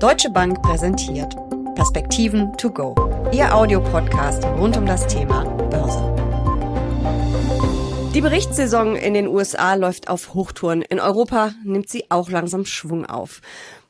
Deutsche 0.00 0.30
Bank 0.30 0.62
präsentiert 0.62 1.36
Perspektiven 1.74 2.56
to 2.56 2.70
go. 2.70 2.94
Ihr 3.32 3.54
Audiopodcast 3.54 4.42
rund 4.46 4.74
um 4.78 4.86
das 4.86 5.06
Thema 5.06 5.44
Börse. 5.44 6.02
Die 8.14 8.22
Berichtssaison 8.22 8.96
in 8.96 9.12
den 9.12 9.26
USA 9.26 9.74
läuft 9.74 10.08
auf 10.08 10.32
Hochtouren. 10.32 10.80
In 10.80 11.00
Europa 11.00 11.52
nimmt 11.64 11.90
sie 11.90 12.10
auch 12.10 12.30
langsam 12.30 12.64
Schwung 12.64 13.04
auf. 13.04 13.42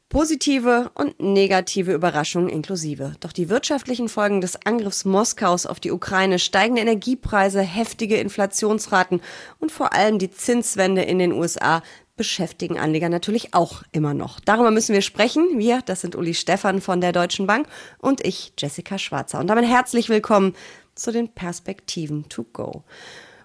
Positive 0.09 0.91
und 0.95 1.21
negative 1.21 1.93
Überraschungen 1.93 2.49
inklusive. 2.49 3.15
Doch 3.21 3.31
die 3.31 3.49
wirtschaftlichen 3.49 4.09
Folgen 4.09 4.41
des 4.41 4.67
Angriffs 4.67 5.05
Moskaus 5.05 5.67
auf 5.67 5.79
die 5.79 5.93
Ukraine, 5.93 6.41
steigende 6.41 6.83
Energiepreise, 6.83 7.61
heftige 7.61 8.17
Inflationsraten 8.17 9.23
und 9.61 9.71
vor 9.71 9.93
allem 9.93 10.19
die 10.19 10.33
Zinswende 10.33 11.03
in 11.03 11.21
den 11.21 11.31
USA 11.31 11.85
beschäftigen 12.21 12.79
Anleger 12.79 13.09
natürlich 13.09 13.55
auch 13.55 13.83
immer 13.93 14.13
noch. 14.13 14.41
Darüber 14.41 14.71
müssen 14.71 14.93
wir 14.93 15.01
sprechen. 15.01 15.59
Wir, 15.59 15.81
das 15.81 16.03
sind 16.03 16.15
Uli 16.15 16.35
Stephan 16.35 16.83
von 16.83 17.01
der 17.01 17.13
Deutschen 17.13 17.47
Bank 17.47 17.67
und 17.97 18.23
ich, 18.27 18.53
Jessica 18.59 18.99
Schwarzer. 18.99 19.41
Und 19.41 19.47
damit 19.47 19.65
herzlich 19.65 20.11
willkommen 20.11 20.53
zu 20.95 21.13
den 21.13 21.31
Perspektiven 21.31 22.29
to 22.29 22.45
go. 22.53 22.85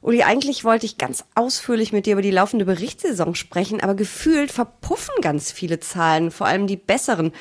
Uli, 0.02 0.24
eigentlich 0.24 0.66
wollte 0.66 0.86
ich 0.86 0.98
ganz 0.98 1.24
ausführlich 1.36 1.94
mit 1.94 2.06
dir 2.06 2.12
über 2.12 2.22
die 2.22 2.32
laufende 2.32 2.66
Berichtssaison 2.66 3.34
sprechen, 3.34 3.80
aber 3.80 3.96
gefühlt 3.96 4.52
verpuffen 4.52 5.16
ganz 5.22 5.54
viele 5.54 5.80
Zahlen, 5.80 6.30
vor 6.30 6.46
allem 6.46 6.68
die 6.68 6.76
besseren. 6.76 7.32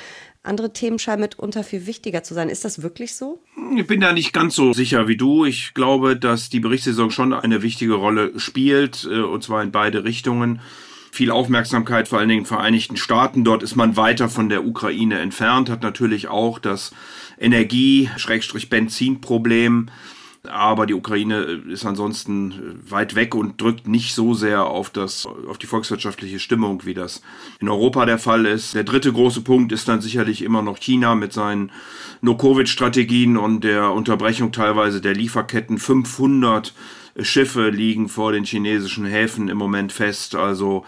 Andere 0.45 0.73
Themen 0.73 1.01
scheinen 1.01 1.23
mitunter 1.23 1.65
viel 1.65 1.87
wichtiger 1.87 2.23
zu 2.23 2.35
sein. 2.35 2.49
Ist 2.49 2.65
das 2.65 2.81
wirklich 2.81 3.17
so? 3.17 3.43
Ich 3.77 3.89
bin 3.89 4.01
da 4.01 4.13
nicht 4.13 4.33
ganz 4.33 4.55
so 4.55 4.73
sicher 4.73 5.09
wie 5.09 5.17
du. 5.17 5.45
Ich 5.45 5.75
glaube, 5.75 6.17
dass 6.17 6.49
die 6.49 6.61
Berichtssaison 6.61 7.11
schon 7.11 7.33
eine 7.33 7.63
wichtige 7.63 7.95
Rolle 7.95 8.39
spielt, 8.39 9.09
äh, 9.11 9.23
und 9.23 9.43
zwar 9.43 9.65
in 9.65 9.73
beide 9.73 10.05
Richtungen. 10.05 10.61
Viel 11.15 11.31
Aufmerksamkeit 11.31 12.09
vor 12.09 12.19
allen 12.19 12.29
Dingen 12.29 12.41
in 12.41 12.45
den 12.45 12.49
Vereinigten 12.49 12.97
Staaten. 12.97 13.45
Dort 13.45 13.63
ist 13.63 13.77
man 13.77 13.97
weiter 13.97 14.29
von 14.29 14.49
der 14.49 14.67
Ukraine 14.67 15.21
entfernt, 15.21 15.71
hat 15.71 15.81
natürlich 15.81 16.27
auch 16.27 16.59
das 16.59 16.91
Energie-Benzinproblem 17.39 19.91
aber 20.51 20.85
die 20.85 20.95
Ukraine 20.95 21.63
ist 21.69 21.87
ansonsten 21.87 22.79
weit 22.87 23.15
weg 23.15 23.35
und 23.35 23.61
drückt 23.61 23.89
nicht 23.89 24.15
so 24.15 24.35
sehr 24.35 24.67
auf, 24.67 24.91
das, 24.91 25.27
auf 25.27 25.57
die 25.57 25.67
volkswirtschaftliche 25.67 26.39
Stimmung, 26.39 26.85
wie 26.85 26.95
das 26.95 27.23
in 27.61 27.69
Europa 27.69 28.05
der 28.05 28.19
Fall 28.19 28.45
ist. 28.45 28.75
Der 28.75 28.85
dritte 28.85 29.13
große 29.13 29.41
Punkt 29.41 29.73
ist 29.73 29.89
dann 29.89 30.03
sicherlich 30.03 30.43
immer 30.43 30.61
noch 30.61 30.79
China 30.79 31.15
mit 31.15 31.33
seinen 31.33 31.73
No-Covid-Strategien 32.21 33.39
und 33.39 33.65
der 33.65 33.93
Unterbrechung 33.93 34.53
teilweise 34.53 35.01
der 35.01 35.15
Lieferketten. 35.15 35.79
500 35.79 36.75
Schiffe 37.21 37.71
liegen 37.71 38.09
vor 38.09 38.33
den 38.33 38.45
chinesischen 38.45 39.05
Häfen 39.07 39.49
im 39.49 39.57
Moment 39.57 39.93
fest. 39.93 40.35
Also 40.35 40.85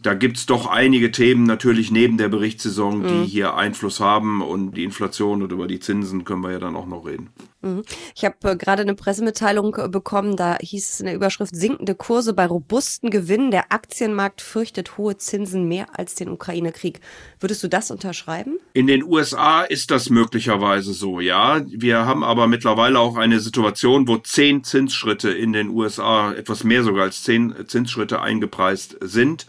da 0.00 0.14
gibt's 0.14 0.46
doch 0.46 0.66
einige 0.66 1.10
Themen 1.10 1.44
natürlich 1.44 1.90
neben 1.90 2.18
der 2.18 2.28
Berichtssaison, 2.28 3.02
die 3.02 3.14
mhm. 3.14 3.24
hier 3.24 3.54
Einfluss 3.54 4.00
haben 4.00 4.42
und 4.42 4.72
die 4.76 4.84
Inflation 4.84 5.42
und 5.42 5.50
über 5.50 5.66
die 5.66 5.80
Zinsen 5.80 6.24
können 6.24 6.42
wir 6.42 6.52
ja 6.52 6.58
dann 6.58 6.76
auch 6.76 6.86
noch 6.86 7.06
reden. 7.06 7.30
Mhm. 7.62 7.82
Ich 8.14 8.24
habe 8.24 8.36
äh, 8.44 8.56
gerade 8.56 8.82
eine 8.82 8.94
Pressemitteilung 8.94 9.74
äh, 9.76 9.88
bekommen, 9.88 10.36
da 10.36 10.56
hieß 10.60 10.90
es 10.90 11.00
in 11.00 11.06
der 11.06 11.16
Überschrift 11.16 11.54
sinkende 11.54 11.96
Kurse 11.96 12.32
bei 12.32 12.46
robusten 12.46 13.10
Gewinnen. 13.10 13.50
Der 13.50 13.72
Aktienmarkt 13.72 14.40
fürchtet 14.40 14.96
hohe 14.96 15.16
Zinsen 15.16 15.66
mehr 15.66 15.98
als 15.98 16.14
den 16.14 16.28
Ukraine-Krieg. 16.28 17.00
Würdest 17.40 17.62
du 17.64 17.68
das 17.68 17.90
unterschreiben? 17.90 18.58
In 18.74 18.86
den 18.86 19.02
USA 19.02 19.62
ist 19.62 19.90
das 19.90 20.08
möglicherweise 20.10 20.92
so, 20.92 21.18
ja. 21.18 21.60
Wir 21.66 22.06
haben 22.06 22.22
aber 22.22 22.46
mittlerweile 22.46 23.00
auch 23.00 23.16
eine 23.16 23.40
Situation, 23.40 24.06
wo 24.06 24.18
zehn 24.18 24.62
Zinsschritte 24.62 25.30
in 25.30 25.52
den 25.52 25.70
USA, 25.70 26.32
etwas 26.32 26.62
mehr 26.62 26.84
sogar 26.84 27.04
als 27.04 27.24
zehn 27.24 27.54
Zinsschritte 27.66 28.22
eingepreist 28.22 28.96
sind. 29.00 29.46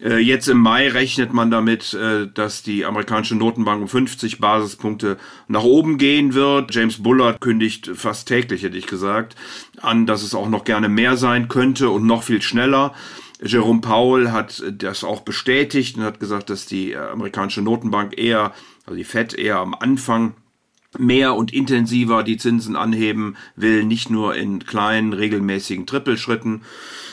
Äh, 0.00 0.18
jetzt 0.18 0.48
im 0.48 0.58
Mai 0.58 0.88
rechnet 0.88 1.32
man 1.32 1.50
damit, 1.50 1.94
äh, 1.94 2.28
dass 2.32 2.62
die 2.62 2.84
amerikanische 2.84 3.34
Notenbank 3.34 3.82
um 3.82 3.88
50 3.88 4.38
Basispunkte 4.38 5.16
nach 5.48 5.64
oben 5.64 5.98
gehen 5.98 6.34
wird. 6.34 6.74
James 6.74 7.02
Bullard 7.02 7.40
kündigt 7.40 7.90
fast 7.94 8.28
täglich, 8.28 8.62
hätte 8.62 8.76
ich 8.76 8.86
gesagt, 8.86 9.36
an, 9.80 10.06
dass 10.06 10.22
es 10.22 10.34
auch 10.34 10.48
noch 10.48 10.64
gerne 10.64 10.88
mehr 10.88 11.16
sein 11.16 11.48
könnte 11.48 11.90
und 11.90 12.06
noch 12.06 12.22
viel 12.22 12.42
schneller. 12.42 12.94
Jerome 13.42 13.80
Powell 13.80 14.32
hat 14.32 14.62
das 14.72 15.04
auch 15.04 15.20
bestätigt 15.20 15.96
und 15.96 16.04
hat 16.04 16.20
gesagt, 16.20 16.50
dass 16.50 16.66
die 16.66 16.92
äh, 16.92 16.98
amerikanische 16.98 17.62
Notenbank 17.62 18.18
eher, 18.18 18.52
also 18.86 18.96
die 18.96 19.04
Fed 19.04 19.34
eher 19.34 19.58
am 19.58 19.74
Anfang 19.74 20.34
mehr 20.98 21.34
und 21.34 21.52
intensiver 21.52 22.22
die 22.22 22.36
Zinsen 22.36 22.76
anheben 22.76 23.36
will, 23.54 23.84
nicht 23.84 24.10
nur 24.10 24.34
in 24.34 24.64
kleinen, 24.64 25.12
regelmäßigen 25.12 25.86
Trippelschritten. 25.86 26.62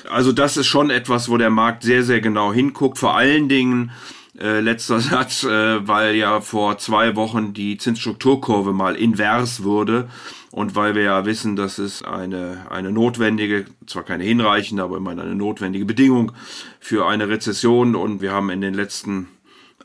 Also 0.09 0.31
das 0.31 0.57
ist 0.57 0.67
schon 0.67 0.89
etwas, 0.89 1.29
wo 1.29 1.37
der 1.37 1.49
Markt 1.49 1.83
sehr, 1.83 2.03
sehr 2.03 2.21
genau 2.21 2.53
hinguckt. 2.53 2.97
Vor 2.97 3.15
allen 3.15 3.49
Dingen, 3.49 3.91
äh, 4.39 4.59
letzter 4.61 4.99
Satz, 4.99 5.43
äh, 5.43 5.87
weil 5.87 6.15
ja 6.15 6.41
vor 6.41 6.77
zwei 6.77 7.15
Wochen 7.15 7.53
die 7.53 7.77
Zinsstrukturkurve 7.77 8.73
mal 8.73 8.95
invers 8.95 9.63
wurde 9.63 10.09
und 10.51 10.75
weil 10.75 10.95
wir 10.95 11.03
ja 11.03 11.25
wissen, 11.25 11.55
dass 11.55 11.77
es 11.77 12.03
eine, 12.03 12.65
eine 12.69 12.91
notwendige, 12.91 13.65
zwar 13.87 14.03
keine 14.03 14.23
hinreichende, 14.23 14.83
aber 14.83 14.97
immerhin 14.97 15.19
eine 15.19 15.35
notwendige 15.35 15.85
Bedingung 15.85 16.31
für 16.79 17.07
eine 17.07 17.29
Rezession 17.29 17.95
und 17.95 18.21
wir 18.21 18.31
haben 18.31 18.49
in 18.49 18.61
den 18.61 18.73
letzten 18.73 19.27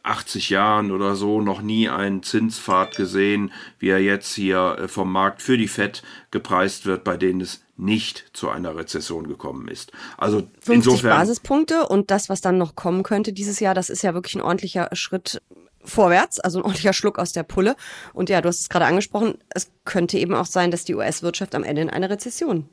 80 0.09 0.51
Jahren 0.51 0.91
oder 0.91 1.17
so 1.17 1.41
noch 1.41 1.63
nie 1.63 1.89
einen 1.89 2.23
Zinspfad 2.23 2.97
gesehen, 2.97 3.53
wie 3.79 3.91
er 3.91 4.01
jetzt 4.01 4.35
hier 4.35 4.77
äh, 4.79 4.89
vom 4.89 5.13
Markt 5.13 5.43
für 5.43 5.57
die 5.57 5.69
FED 5.69 6.03
gepreist 6.31 6.87
wird, 6.87 7.05
bei 7.05 7.17
denen 7.17 7.41
es 7.41 7.63
nicht 7.77 8.31
zu 8.33 8.49
einer 8.49 8.77
Rezession 8.77 9.29
gekommen 9.29 9.69
ist. 9.69 9.93
Also 10.17 10.41
50 10.61 10.75
insofern 10.75 11.19
Basispunkte 11.19 11.87
und 11.87 12.11
das, 12.11 12.29
was 12.29 12.41
dann 12.41 12.59
noch 12.59 12.75
kommen 12.75 13.03
könnte 13.03 13.33
dieses 13.33 13.61
Jahr, 13.61 13.75
das 13.75 13.89
ist 13.89 14.03
ja 14.03 14.15
wirklich 14.15 14.35
ein 14.35 14.41
ordentlicher 14.41 14.89
Schritt 14.93 15.41
vorwärts, 15.85 16.41
also 16.41 16.59
ein 16.59 16.65
ordentlicher 16.65 16.93
Schluck 16.93 17.19
aus 17.19 17.33
der 17.33 17.45
Pulle. 17.45 17.77
Und 18.13 18.29
ja, 18.31 18.41
du 18.41 18.49
hast 18.49 18.61
es 18.61 18.69
gerade 18.69 18.87
angesprochen, 18.87 19.39
es 19.51 19.71
könnte 19.85 20.19
eben 20.19 20.35
auch 20.35 20.47
sein, 20.47 20.71
dass 20.71 20.85
die 20.85 20.95
US-Wirtschaft 20.95 21.55
am 21.55 21.65
Ende 21.65 21.83
in 21.83 21.91
eine 21.91 22.11
Rezession 22.11 22.69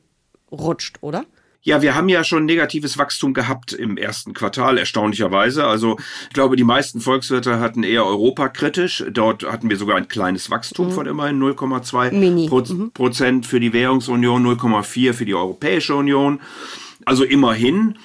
rutscht, 0.50 0.98
oder? 1.00 1.24
Ja, 1.62 1.82
wir 1.82 1.94
haben 1.94 2.08
ja 2.08 2.22
schon 2.22 2.44
negatives 2.44 2.96
Wachstum 2.96 3.34
gehabt 3.34 3.72
im 3.72 3.96
ersten 3.96 4.34
Quartal, 4.34 4.78
erstaunlicherweise. 4.78 5.64
Also 5.64 5.96
ich 6.28 6.34
glaube, 6.34 6.56
die 6.56 6.64
meisten 6.64 7.00
Volkswirte 7.00 7.58
hatten 7.58 7.82
eher 7.82 8.06
Europa 8.06 8.48
kritisch. 8.48 9.04
Dort 9.10 9.44
hatten 9.44 9.68
wir 9.68 9.76
sogar 9.76 9.96
ein 9.96 10.08
kleines 10.08 10.50
Wachstum 10.50 10.88
mhm. 10.88 10.92
von 10.92 11.06
immerhin 11.06 11.42
0,2 11.42 12.48
Pro 12.48 12.60
mhm. 12.60 12.92
Prozent 12.92 13.46
für 13.46 13.60
die 13.60 13.72
Währungsunion, 13.72 14.46
0,4 14.46 15.12
für 15.12 15.24
die 15.24 15.34
Europäische 15.34 15.94
Union. 15.96 16.40
Also 17.04 17.24
immerhin 17.24 17.98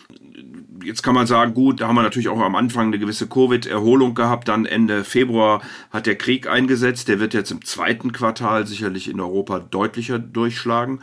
jetzt 0.83 1.03
kann 1.03 1.15
man 1.15 1.27
sagen, 1.27 1.53
gut, 1.53 1.81
da 1.81 1.87
haben 1.87 1.95
wir 1.95 2.03
natürlich 2.03 2.29
auch 2.29 2.39
am 2.39 2.55
Anfang 2.55 2.87
eine 2.87 2.99
gewisse 2.99 3.27
Covid-Erholung 3.27 4.15
gehabt. 4.15 4.47
Dann 4.47 4.65
Ende 4.65 5.03
Februar 5.03 5.61
hat 5.91 6.05
der 6.05 6.17
Krieg 6.17 6.47
eingesetzt. 6.47 7.07
Der 7.07 7.19
wird 7.19 7.33
jetzt 7.33 7.51
im 7.51 7.63
zweiten 7.63 8.11
Quartal 8.11 8.67
sicherlich 8.67 9.09
in 9.09 9.19
Europa 9.19 9.59
deutlicher 9.59 10.19
durchschlagen. 10.19 11.01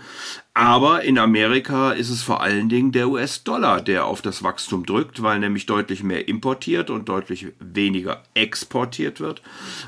Aber 0.55 1.05
in 1.05 1.19
Amerika 1.19 1.93
ist 1.93 2.11
es 2.11 2.25
vor 2.25 2.41
allen 2.41 2.69
Dingen 2.69 2.91
der 2.91 3.09
US-Dollar, 3.09 3.81
der 3.81 4.07
auf 4.07 4.23
das 4.23 4.43
Wachstum 4.43 4.85
drückt, 4.85 5.23
weil 5.23 5.39
nämlich 5.39 5.67
deutlich 5.67 6.03
mehr 6.03 6.27
importiert 6.27 6.91
und 6.91 7.09
deutlich 7.09 7.47
weniger 7.61 8.25
exportiert 8.35 9.21
wird. 9.21 9.41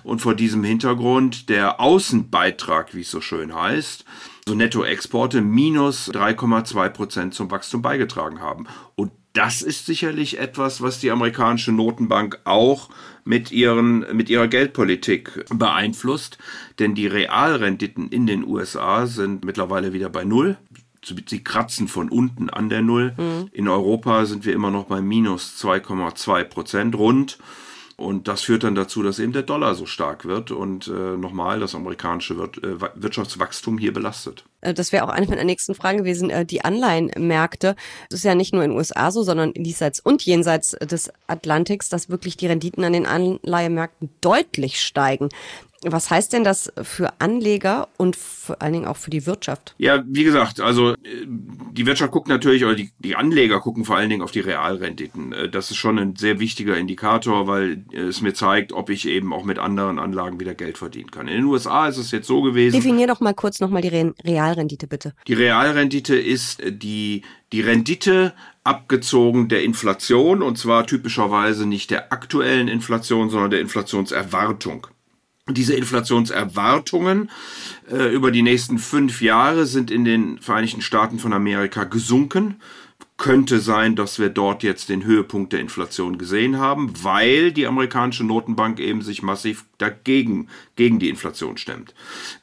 Und 0.04 0.20
vor 0.20 0.36
diesem 0.36 0.62
Hintergrund 0.62 1.48
der 1.48 1.80
Außenbeitrag, 1.80 2.94
wie 2.94 3.00
es 3.00 3.10
so 3.10 3.20
schön 3.20 3.52
heißt, 3.52 4.04
so 4.46 4.54
Nettoexporte 4.54 5.40
minus 5.40 6.10
3,2 6.12 6.88
Prozent 6.90 7.34
zum 7.34 7.50
Wachstum 7.50 7.82
beigetragen 7.82 8.40
haben. 8.40 8.66
Und 8.94 9.10
das 9.32 9.62
ist 9.62 9.86
sicherlich 9.86 10.38
etwas, 10.38 10.82
was 10.82 10.98
die 10.98 11.10
amerikanische 11.10 11.72
Notenbank 11.72 12.40
auch 12.44 12.90
mit, 13.24 13.52
ihren, 13.52 14.04
mit 14.16 14.28
ihrer 14.28 14.48
Geldpolitik 14.48 15.44
beeinflusst. 15.54 16.38
Denn 16.78 16.94
die 16.94 17.06
Realrenditen 17.06 18.08
in 18.08 18.26
den 18.26 18.44
USA 18.44 19.06
sind 19.06 19.44
mittlerweile 19.44 19.92
wieder 19.92 20.08
bei 20.08 20.24
Null. 20.24 20.56
Sie 21.02 21.42
kratzen 21.42 21.88
von 21.88 22.08
unten 22.08 22.50
an 22.50 22.68
der 22.68 22.82
Null. 22.82 23.14
Mhm. 23.16 23.48
In 23.52 23.68
Europa 23.68 24.26
sind 24.26 24.44
wir 24.44 24.52
immer 24.52 24.70
noch 24.70 24.84
bei 24.84 25.00
minus 25.00 25.56
2,2 25.62 26.44
Prozent 26.44 26.94
rund. 26.96 27.38
Und 28.00 28.28
das 28.28 28.40
führt 28.40 28.64
dann 28.64 28.74
dazu, 28.74 29.02
dass 29.02 29.18
eben 29.18 29.34
der 29.34 29.42
Dollar 29.42 29.74
so 29.74 29.84
stark 29.84 30.24
wird 30.24 30.52
und 30.52 30.88
äh, 30.88 31.18
nochmal 31.18 31.60
das 31.60 31.74
amerikanische 31.74 32.32
äh, 32.32 32.80
Wirtschaftswachstum 32.94 33.76
hier 33.76 33.92
belastet. 33.92 34.46
Äh, 34.62 34.72
das 34.72 34.90
wäre 34.90 35.04
auch 35.04 35.10
eine 35.10 35.26
meiner 35.26 35.44
nächsten 35.44 35.74
Fragen 35.74 35.98
gewesen. 35.98 36.30
Äh, 36.30 36.46
die 36.46 36.64
Anleihenmärkte, 36.64 37.76
das 38.08 38.20
ist 38.20 38.24
ja 38.24 38.34
nicht 38.34 38.54
nur 38.54 38.64
in 38.64 38.70
den 38.70 38.78
USA 38.78 39.10
so, 39.10 39.22
sondern 39.22 39.52
diesseits 39.52 40.00
und 40.00 40.24
jenseits 40.24 40.70
des 40.70 41.12
Atlantiks, 41.26 41.90
dass 41.90 42.08
wirklich 42.08 42.38
die 42.38 42.46
Renditen 42.46 42.84
an 42.84 42.94
den 42.94 43.04
Anleihemärkten 43.04 44.08
deutlich 44.22 44.80
steigen. 44.80 45.28
Was 45.82 46.10
heißt 46.10 46.34
denn 46.34 46.44
das 46.44 46.70
für 46.82 47.14
Anleger 47.20 47.88
und 47.96 48.14
vor 48.14 48.60
allen 48.60 48.74
Dingen 48.74 48.86
auch 48.86 48.98
für 48.98 49.08
die 49.08 49.24
Wirtschaft? 49.24 49.74
Ja, 49.78 50.04
wie 50.06 50.24
gesagt, 50.24 50.60
also 50.60 50.90
äh, 50.90 50.96
die 51.26 51.86
Wirtschaft 51.86 52.12
guckt 52.12 52.28
natürlich, 52.28 52.64
oder 52.64 52.74
die, 52.74 52.90
die 52.98 53.16
Anleger 53.16 53.60
gucken 53.60 53.86
vor 53.86 53.96
allen 53.96 54.10
Dingen 54.10 54.20
auf 54.20 54.30
die 54.30 54.40
Realrenditen. 54.40 55.32
Äh, 55.32 55.48
das 55.48 55.70
ist 55.70 55.78
schon 55.78 55.98
ein 55.98 56.16
sehr 56.16 56.38
wichtiger 56.38 56.76
Indikator, 56.76 57.46
weil 57.46 57.84
es 57.92 58.20
mir 58.20 58.34
zeigt, 58.34 58.74
ob 58.74 58.90
ich 58.90 59.08
eben 59.08 59.32
auch 59.32 59.44
mit 59.44 59.58
anderen 59.58 59.98
Anlagen 59.98 60.38
wieder 60.38 60.54
Geld 60.54 60.76
verdienen 60.76 61.10
kann. 61.10 61.28
In 61.28 61.36
den 61.36 61.44
USA 61.44 61.88
ist 61.88 61.96
es 61.96 62.10
jetzt 62.10 62.26
so 62.26 62.42
gewesen. 62.42 62.76
Definier 62.76 63.06
doch 63.06 63.20
mal 63.20 63.34
kurz 63.34 63.60
nochmal 63.60 63.80
die 63.80 64.12
Realrendite, 64.24 64.86
bitte. 64.86 65.14
Die 65.26 65.34
Realrendite 65.34 66.14
ist 66.14 66.62
die, 66.68 67.22
die 67.52 67.62
Rendite 67.62 68.34
abgezogen 68.64 69.48
der 69.48 69.64
Inflation 69.64 70.42
und 70.42 70.58
zwar 70.58 70.86
typischerweise 70.86 71.66
nicht 71.66 71.90
der 71.90 72.12
aktuellen 72.12 72.68
Inflation, 72.68 73.30
sondern 73.30 73.50
der 73.50 73.60
Inflationserwartung. 73.60 74.86
Diese 75.54 75.74
Inflationserwartungen 75.74 77.30
äh, 77.90 78.12
über 78.14 78.30
die 78.30 78.42
nächsten 78.42 78.78
fünf 78.78 79.22
Jahre 79.22 79.66
sind 79.66 79.90
in 79.90 80.04
den 80.04 80.38
Vereinigten 80.38 80.82
Staaten 80.82 81.18
von 81.18 81.32
Amerika 81.32 81.84
gesunken 81.84 82.56
könnte 83.20 83.60
sein, 83.60 83.96
dass 83.96 84.18
wir 84.18 84.30
dort 84.30 84.62
jetzt 84.62 84.88
den 84.88 85.04
Höhepunkt 85.04 85.52
der 85.52 85.60
Inflation 85.60 86.16
gesehen 86.16 86.56
haben, 86.56 86.90
weil 87.02 87.52
die 87.52 87.66
amerikanische 87.66 88.24
Notenbank 88.24 88.80
eben 88.80 89.02
sich 89.02 89.22
massiv 89.22 89.66
dagegen, 89.76 90.48
gegen 90.74 90.98
die 90.98 91.10
Inflation 91.10 91.58
stemmt. 91.58 91.94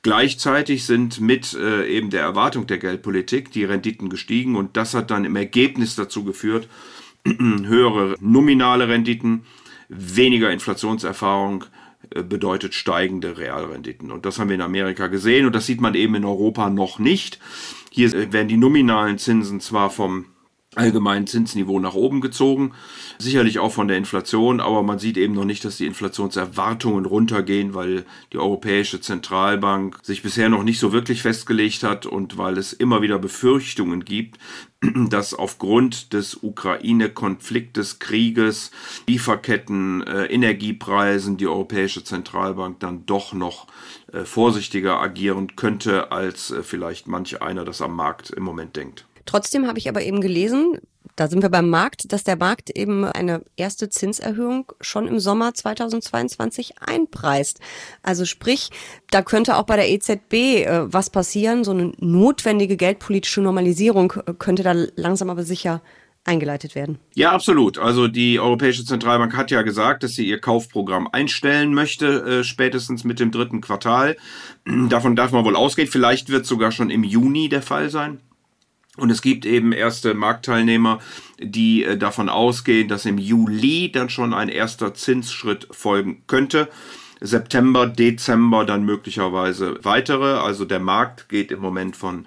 Gleichzeitig 0.04 0.86
sind 0.86 1.20
mit 1.20 1.56
äh, 1.56 1.88
eben 1.88 2.12
der 2.12 2.22
Erwartung 2.22 2.68
der 2.68 2.78
Geldpolitik 2.78 3.52
die 3.52 3.64
Renditen 3.64 4.08
gestiegen 4.08 4.56
und 4.56 4.78
das 4.78 4.94
hat 4.94 5.10
dann 5.10 5.26
im 5.26 5.36
Ergebnis 5.36 5.96
dazu 5.96 6.24
geführt, 6.24 6.70
höhere 7.26 8.16
nominale 8.20 8.88
Renditen, 8.88 9.46
weniger 9.90 10.52
Inflationserfahrung, 10.52 11.66
bedeutet 12.10 12.74
steigende 12.74 13.38
Realrenditen. 13.38 14.12
Und 14.12 14.26
das 14.26 14.40
haben 14.40 14.50
wir 14.50 14.56
in 14.56 14.62
Amerika 14.62 15.08
gesehen 15.08 15.46
und 15.46 15.56
das 15.56 15.66
sieht 15.66 15.82
man 15.82 15.96
eben 15.96 16.16
in 16.16 16.26
Europa 16.26 16.70
noch 16.70 17.00
nicht. 17.00 17.40
Hier 17.92 18.32
werden 18.32 18.48
die 18.48 18.58
nominalen 18.58 19.18
Zinsen 19.18 19.60
zwar 19.60 19.90
vom 19.90 20.26
allgemeinen 20.76 21.28
Zinsniveau 21.28 21.80
nach 21.80 21.96
oben 21.96 22.22
gezogen. 22.22 22.74
Sicherlich 23.18 23.60
auch 23.60 23.72
von 23.72 23.88
der 23.88 23.98
Inflation, 23.98 24.60
aber 24.60 24.84
man 24.84 25.00
sieht 25.00 25.18
eben 25.18 25.34
noch 25.34 25.46
nicht, 25.46 25.64
dass 25.66 25.78
die 25.78 25.86
Inflationserwartungen 25.86 27.06
runtergehen, 27.06 27.74
weil 27.74 28.06
die 28.34 28.38
Europäische 28.38 29.00
Zentralbank 29.00 30.00
sich 30.04 30.24
bisher 30.24 30.50
noch 30.50 30.64
nicht 30.64 30.80
so 30.80 30.92
wirklich 30.92 31.22
festgelegt 31.22 31.84
hat 31.84 32.06
und 32.06 32.38
weil 32.38 32.58
es 32.58 32.74
immer 32.74 33.02
wieder 33.02 33.18
Befürchtungen 33.18 34.04
gibt, 34.04 34.38
dass 35.10 35.34
aufgrund 35.34 36.14
des 36.14 36.44
Ukraine-Konfliktes, 36.44 38.00
Krieges, 38.00 38.72
Lieferketten, 39.08 40.06
äh, 40.06 40.26
Energiepreisen 40.26 41.38
die 41.38 41.48
Europäische 41.48 42.04
Zentralbank 42.04 42.82
dann 42.82 43.06
doch 43.06 43.34
noch 43.34 43.68
äh, 44.12 44.26
vorsichtiger 44.26 45.02
agieren 45.02 45.56
könnte, 45.56 46.12
als 46.12 46.52
äh, 46.52 46.62
vielleicht 46.62 47.08
manch 47.08 47.42
einer 47.42 47.64
das 47.64 47.82
am 47.82 47.96
Markt 47.96 48.30
im 48.32 48.44
Moment 48.44 48.76
denkt. 48.76 49.06
Trotzdem 49.28 49.68
habe 49.68 49.78
ich 49.78 49.88
aber 49.88 50.02
eben 50.02 50.22
gelesen, 50.22 50.80
da 51.16 51.28
sind 51.28 51.42
wir 51.42 51.50
beim 51.50 51.70
Markt, 51.70 52.12
dass 52.12 52.24
der 52.24 52.38
Markt 52.38 52.70
eben 52.70 53.04
eine 53.04 53.42
erste 53.56 53.90
Zinserhöhung 53.90 54.72
schon 54.82 55.08
im 55.08 55.20
Sommer 55.20 55.54
2022 55.54 56.76
einpreist. 56.80 57.60
Also 58.04 58.26
sprich, 58.26 58.70
da 59.10 59.22
könnte 59.22 59.58
auch 59.58 59.64
bei 59.64 59.76
der 59.76 59.90
EZB 59.90 60.34
äh, 60.34 60.94
was 60.94 61.10
passieren. 61.10 61.64
So 61.64 61.72
eine 61.72 61.92
notwendige 62.00 62.78
geldpolitische 62.78 63.42
Normalisierung 63.42 64.14
äh, 64.26 64.34
könnte 64.34 64.64
da 64.64 64.74
langsam 64.96 65.30
aber 65.30 65.44
sicher 65.44 65.82
eingeleitet 66.24 66.76
werden. 66.76 67.00
Ja, 67.16 67.32
absolut. 67.32 67.80
Also 67.80 68.08
die 68.08 68.40
Europäische 68.40 68.86
Zentralbank 68.86 69.36
hat 69.36 69.50
ja 69.50 69.62
gesagt, 69.62 70.04
dass 70.04 70.14
sie 70.14 70.28
ihr 70.28 70.40
Kaufprogramm 70.40 71.08
einstellen 71.12 71.74
möchte, 71.74 72.40
äh, 72.40 72.44
spätestens 72.44 73.04
mit 73.04 73.20
dem 73.20 73.32
dritten 73.32 73.62
Quartal. 73.62 74.18
Davon 74.90 75.16
darf 75.16 75.32
man 75.32 75.46
wohl 75.46 75.56
ausgehen. 75.56 75.88
Vielleicht 75.88 76.30
wird 76.30 76.44
es 76.44 76.50
sogar 76.50 76.72
schon 76.72 76.90
im 76.90 77.04
Juni 77.04 77.50
der 77.50 77.62
Fall 77.62 77.90
sein. 77.90 78.20
Und 78.98 79.12
es 79.12 79.22
gibt 79.22 79.46
eben 79.46 79.72
erste 79.72 80.14
Marktteilnehmer, 80.14 81.00
die 81.40 81.84
äh, 81.84 81.98
davon 81.98 82.30
ausgehen, 82.30 82.88
dass 82.88 83.06
im 83.06 83.18
Juli 83.18 83.92
dann 83.92 84.10
schon 84.10 84.34
ein 84.34 84.50
erster 84.50 84.94
Zinsschritt 84.94 85.68
folgen 85.72 86.24
könnte. 86.28 86.68
September, 87.22 87.88
Dezember 87.88 88.66
dann 88.66 88.84
möglicherweise 88.84 89.80
weitere. 89.84 90.38
Also 90.40 90.66
der 90.66 90.80
Markt 90.80 91.30
geht 91.30 91.52
im 91.52 91.60
Moment 91.60 91.96
von 91.96 92.26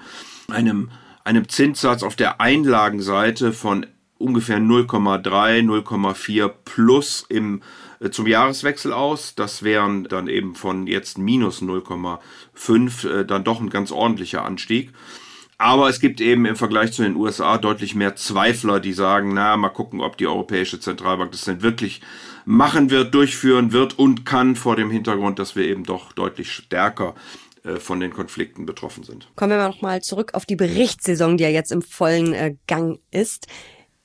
einem, 0.49 0.91
einem 1.25 1.49
Zinssatz 1.49 2.03
auf 2.03 2.17
der 2.17 2.41
Einlagenseite 2.41 3.53
von 3.53 3.87
ungefähr 4.19 4.59
0,3, 4.59 5.63
0,4 5.63 6.49
plus 6.65 7.25
im, 7.29 7.63
äh, 8.01 8.11
zum 8.11 8.27
Jahreswechsel 8.27 8.93
aus. 8.93 9.35
Das 9.35 9.63
wären 9.63 10.05
dann 10.05 10.29
eben 10.29 10.55
von 10.55 10.87
jetzt 10.87 11.19
minus 11.19 11.63
0,5 11.63 13.09
äh, 13.09 13.25
dann 13.25 13.45
doch 13.45 13.61
ein 13.61 13.71
ganz 13.71 13.91
ordentlicher 13.91 14.45
Anstieg. 14.45 14.93
Aber 15.61 15.91
es 15.91 16.01
gibt 16.01 16.23
eben 16.23 16.47
im 16.47 16.57
Vergleich 16.57 16.93
zu 16.93 17.03
den 17.03 17.17
USA 17.17 17.59
deutlich 17.59 17.95
mehr 17.95 18.17
Zweifler, 18.17 18.81
die 18.81 18.95
sagen, 18.95 19.35
na, 19.35 19.59
mal 19.59 19.69
gucken, 19.69 20.01
ob 20.01 20.17
die 20.17 20.27
Europäische 20.27 20.81
Zentralbank 20.81 21.33
das 21.33 21.45
denn 21.45 21.61
wirklich 21.61 22.01
machen 22.47 22.91
wird, 22.91 23.13
durchführen 23.13 23.71
wird 23.71 23.99
und 23.99 24.25
kann 24.25 24.57
vor 24.57 24.75
dem 24.77 24.91
Hintergrund, 24.91 25.39
dass 25.39 25.57
wir 25.57 25.65
eben 25.65 25.85
doch 25.85 26.13
deutlich 26.13 26.51
stärker 26.51 27.15
äh, 27.63 27.77
von 27.77 28.01
den 28.01 28.11
Konflikten 28.11 28.65
betroffen 28.65 29.05
sind. 29.05 29.29
Kommen 29.37 29.51
wir 29.51 29.69
noch 29.69 29.83
mal 29.83 30.01
zurück 30.01 30.31
auf 30.33 30.47
die 30.47 30.57
Berichtssaison, 30.57 31.37
die 31.37 31.45
ja 31.45 31.51
jetzt 31.51 31.73
im 31.73 31.83
vollen 31.83 32.33
äh, 32.33 32.55
Gang 32.67 32.99
ist. 33.11 33.47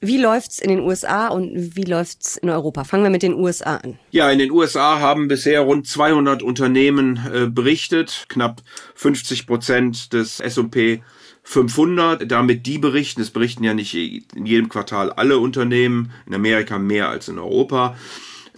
Wie 0.01 0.17
läuft's 0.17 0.59
in 0.59 0.67
den 0.67 0.81
USA 0.81 1.29
und 1.29 1.77
wie 1.77 1.85
läuft's 1.85 2.35
in 2.35 2.49
Europa? 2.49 2.83
Fangen 2.83 3.03
wir 3.03 3.09
mit 3.09 3.23
den 3.23 3.33
USA 3.33 3.77
an. 3.77 3.97
Ja, 4.11 4.29
in 4.29 4.39
den 4.39 4.51
USA 4.51 4.99
haben 4.99 5.29
bisher 5.29 5.61
rund 5.61 5.87
200 5.87 6.43
Unternehmen 6.43 7.17
äh, 7.33 7.47
berichtet, 7.47 8.25
knapp 8.27 8.61
50 8.95 9.47
Prozent 9.47 10.11
des 10.11 10.41
S&P 10.41 11.01
500, 11.47 12.29
damit 12.29 12.65
die 12.65 12.79
berichten, 12.79 13.21
es 13.21 13.29
berichten 13.29 13.63
ja 13.63 13.75
nicht 13.75 13.93
in 13.93 14.45
jedem 14.45 14.67
Quartal 14.67 15.11
alle 15.11 15.37
Unternehmen, 15.37 16.11
in 16.25 16.33
Amerika 16.33 16.79
mehr 16.79 17.07
als 17.07 17.29
in 17.29 17.37
Europa. 17.37 17.95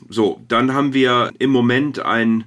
So, 0.07 0.42
dann 0.48 0.74
haben 0.74 0.94
wir 0.94 1.34
im 1.38 1.50
Moment 1.50 2.00
ein 2.00 2.45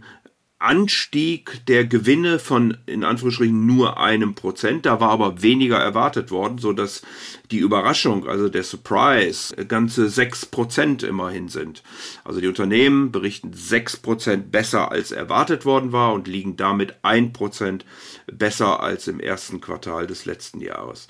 Anstieg 0.59 1.65
der 1.67 1.85
Gewinne 1.85 2.39
von 2.39 2.77
in 2.87 3.05
Anführungsstrichen 3.05 3.67
nur 3.67 4.01
einem 4.01 4.35
Prozent. 4.35 4.87
Da 4.87 4.99
war 4.99 5.11
aber 5.11 5.43
weniger 5.43 5.79
erwartet 5.79 6.31
worden, 6.31 6.59
so 6.59 6.73
dass 6.73 7.03
die 7.50 7.58
Überraschung, 7.58 8.29
also 8.29 8.49
der 8.49 8.62
Surprise, 8.62 9.55
ganze 9.67 10.08
sechs 10.08 10.47
Prozent 10.47 11.02
immerhin 11.02 11.49
sind. 11.49 11.82
Also 12.25 12.41
die 12.41 12.47
Unternehmen 12.47 13.11
berichten 13.11 13.52
sechs 13.52 13.97
Prozent 13.97 14.52
besser 14.52 14.91
als 14.93 15.11
erwartet 15.11 15.64
worden 15.64 15.93
war 15.93 16.12
und 16.12 16.29
liegen 16.29 16.56
damit 16.56 16.94
ein 17.02 17.32
Prozent 17.32 17.85
besser 18.31 18.82
als 18.82 19.08
im 19.08 19.20
ersten 19.20 19.61
Quartal 19.61 20.06
des 20.06 20.26
letzten 20.26 20.61
Jahres. 20.61 21.08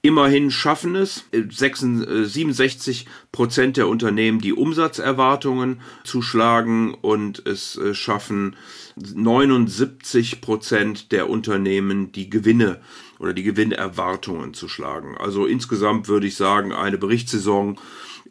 Immerhin 0.00 0.50
schaffen 0.50 0.96
es 0.96 1.24
67 1.32 3.06
Prozent 3.30 3.76
der 3.76 3.88
Unternehmen 3.88 4.40
die 4.40 4.52
Umsatzerwartungen 4.52 5.80
zu 6.04 6.22
schlagen 6.22 6.94
und 6.94 7.46
es 7.46 7.76
äh, 7.76 7.94
schaffen 7.94 8.56
79 8.96 10.40
Prozent 10.40 11.12
der 11.12 11.30
Unternehmen 11.30 12.12
die 12.12 12.28
Gewinne 12.28 12.80
oder 13.22 13.32
die 13.32 13.44
Gewinnerwartungen 13.44 14.52
zu 14.52 14.68
schlagen. 14.68 15.16
Also 15.16 15.46
insgesamt 15.46 16.08
würde 16.08 16.26
ich 16.26 16.36
sagen, 16.36 16.72
eine 16.72 16.98
Berichtssaison, 16.98 17.78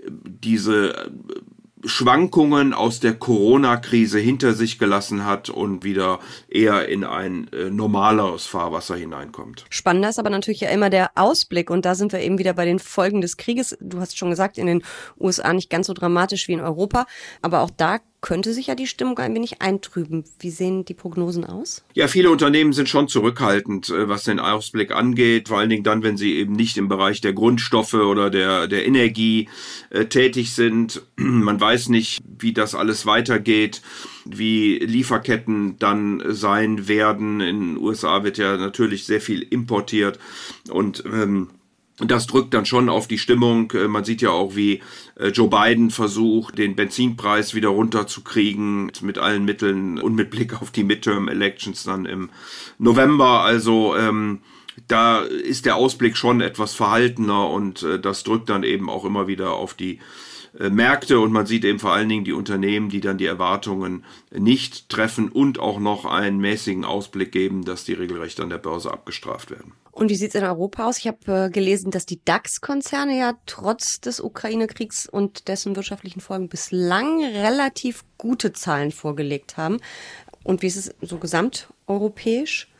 diese 0.03 1.09
Schwankungen 1.85 2.73
aus 2.73 2.99
der 2.99 3.15
Corona-Krise 3.15 4.19
hinter 4.19 4.53
sich 4.53 4.77
gelassen 4.77 5.25
hat 5.25 5.49
und 5.49 5.83
wieder 5.83 6.19
eher 6.47 6.87
in 6.87 7.04
ein 7.04 7.51
äh, 7.54 7.69
normaleres 7.69 8.45
Fahrwasser 8.45 8.95
hineinkommt. 8.95 9.66
Spannender 9.69 10.09
ist 10.09 10.19
aber 10.19 10.30
natürlich 10.30 10.61
ja 10.61 10.69
immer 10.69 10.89
der 10.89 11.11
Ausblick 11.16 11.69
und 11.69 11.85
da 11.85 11.95
sind 11.95 12.11
wir 12.11 12.19
eben 12.19 12.37
wieder 12.37 12.54
bei 12.54 12.66
den 12.66 12.77
Folgen 12.77 13.21
des 13.21 13.37
Krieges. 13.37 13.77
Du 13.81 13.99
hast 13.99 14.18
schon 14.18 14.30
gesagt, 14.30 14.57
in 14.57 14.68
den 14.68 14.83
USA 15.19 15.54
nicht 15.54 15.69
ganz 15.69 15.87
so 15.87 15.94
dramatisch 15.94 16.47
wie 16.47 16.54
in 16.54 16.61
Europa, 16.61 17.07
aber 17.42 17.61
auch 17.61 17.71
da 17.71 17.99
könnte 18.21 18.54
sich 18.54 18.68
ja 18.68 18.75
die 18.75 18.87
Stimmung 18.87 19.18
ein 19.18 19.33
wenig 19.33 19.61
eintrüben. 19.61 20.23
Wie 20.40 20.51
sehen 20.51 20.85
die 20.85 20.94
Prognosen 20.94 21.44
aus? 21.44 21.83
Ja, 21.94 22.07
viele 22.07 22.30
Unternehmen 22.30 22.71
sind 22.71 22.87
schon 22.87 23.07
zurückhaltend, 23.07 23.90
äh, 23.90 24.07
was 24.07 24.23
den 24.23 24.40
Ausblick 24.40 24.92
angeht, 24.92 25.47
vor 25.49 25.57
allen 25.57 25.69
Dingen 25.69 25.83
dann, 25.83 26.04
wenn 26.04 26.18
sie 26.18 26.35
eben 26.35 26.54
nicht 26.54 26.78
im 26.78 26.87
Bereich 26.87 27.21
der 27.21 27.33
Grundstoffe 27.33 27.95
oder 27.95 28.30
der, 28.30 28.68
der 28.68 28.85
Energie 28.85 29.49
äh, 29.90 30.06
tätig 30.06 30.54
sind. 30.54 31.01
Man 31.16 31.59
weiß 31.59 31.90
nicht, 31.90 32.19
wie 32.23 32.54
das 32.54 32.75
alles 32.75 33.06
weitergeht, 33.06 33.81
wie 34.25 34.78
Lieferketten 34.78 35.78
dann 35.80 36.23
sein 36.28 36.87
werden. 36.87 37.42
In 37.42 37.59
den 37.59 37.78
USA 37.78 38.23
wird 38.23 38.37
ja 38.37 38.56
natürlich 38.57 39.06
sehr 39.06 39.21
viel 39.21 39.42
importiert 39.42 40.19
und 40.69 41.04
ähm, 41.06 41.49
das 42.09 42.25
drückt 42.25 42.53
dann 42.53 42.65
schon 42.65 42.89
auf 42.89 43.07
die 43.07 43.17
Stimmung. 43.17 43.71
Äh, 43.71 43.87
man 43.87 44.03
sieht 44.03 44.21
ja 44.21 44.29
auch, 44.31 44.55
wie 44.55 44.81
äh, 45.15 45.27
Joe 45.27 45.49
Biden 45.49 45.91
versucht, 45.91 46.57
den 46.57 46.75
Benzinpreis 46.75 47.53
wieder 47.53 47.69
runterzukriegen 47.69 48.91
mit 49.01 49.17
allen 49.17 49.45
Mitteln 49.45 49.99
und 49.99 50.15
mit 50.15 50.31
Blick 50.31 50.61
auf 50.61 50.71
die 50.71 50.83
Midterm 50.83 51.27
Elections 51.27 51.83
dann 51.83 52.05
im 52.05 52.29
November. 52.79 53.41
Also 53.41 53.95
ähm, 53.95 54.39
da 54.92 55.21
ist 55.21 55.66
der 55.66 55.76
Ausblick 55.76 56.18
schon 56.18 56.42
etwas 56.42 56.74
verhaltener 56.74 57.50
und 57.50 57.83
äh, 57.83 58.00
das 58.00 58.24
drückt 58.24 58.50
dann 58.50 58.64
eben 58.64 58.90
auch 58.90 59.06
immer 59.06 59.28
wieder 59.28 59.54
auf 59.54 59.74
die 59.74 60.00
äh, 60.60 60.69
Märkte 60.69 61.19
und 61.19 61.31
man 61.31 61.45
sieht 61.45 61.64
eben 61.64 61.80
vor 61.80 61.94
allen 61.94 62.10
Dingen 62.10 62.26
die 62.26 62.33
Unternehmen, 62.33 62.90
die 62.90 63.00
dann 63.00 63.18
die 63.18 63.26
Erwartungen 63.26 64.04
nicht 64.31 64.90
treffen 64.90 65.30
und 65.30 65.60
auch 65.60 65.80
noch 65.80 66.06
einen 66.06 66.40
mäßigen 66.40 66.83
Ausblick 66.83 67.31
geben, 67.31 67.64
dass 67.64 67.86
die 67.86 67.94
regelrecht 67.94 68.40
an 68.42 68.50
der 68.50 68.57
Börse 68.57 68.92
abgestraft 68.92 69.52
werden. 69.52 69.74
Und 69.92 70.10
wie 70.10 70.16
sieht 70.16 70.30
es 70.30 70.36
in 70.36 70.44
Europa 70.44 70.88
aus? 70.88 70.98
Ich 70.98 71.07
habe 71.07 71.45
äh, 71.45 71.50
gelesen, 71.50 71.92
dass 71.92 72.06
die 72.06 72.24
DAX-Konzerne 72.24 73.18
ja 73.18 73.33
trotz 73.45 74.02
des 74.02 74.19
Ukraine-Kriegs 74.19 75.07
und 75.07 75.48
dessen 75.48 75.76
wirtschaftlichen 75.76 76.21
Folgen 76.21 76.50
bislang 76.50 77.24
relativ 77.24 78.04
gute 78.18 78.54
Zahlen 78.54 78.92
vorgelegt 78.92 79.57
haben. 79.57 79.80
Und 80.44 80.62
wie 80.62 80.68
ist 80.68 80.78
es 80.78 80.95
so 81.02 81.18
gesamteuropäisch? 81.18 82.70